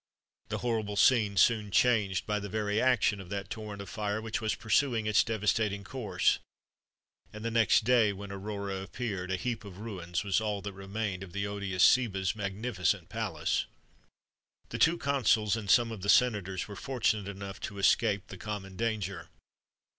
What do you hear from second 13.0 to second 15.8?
palace. The two consuls and